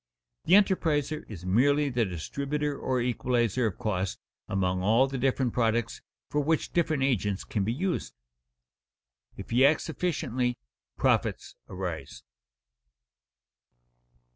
The 0.45 0.55
enterpriser 0.55 1.25
is 1.29 1.45
merely 1.45 1.89
the 1.91 2.05
distributor 2.05 2.75
or 2.75 2.99
equalizer 3.01 3.67
of 3.67 3.77
cost 3.77 4.19
among 4.47 4.81
all 4.81 5.05
the 5.05 5.19
different 5.19 5.53
products 5.53 6.01
for 6.27 6.41
which 6.41 6.73
different 6.73 7.03
agents 7.03 7.43
can 7.43 7.63
be 7.63 7.71
used. 7.71 8.15
If 9.37 9.51
he 9.51 9.63
acts 9.63 9.89
efficiently, 9.89 10.57
profits 10.97 11.55
arise. 11.69 12.23